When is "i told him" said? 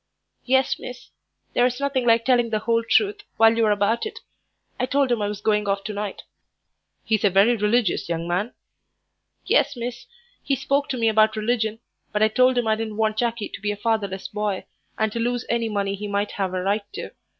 4.79-5.21, 12.23-12.65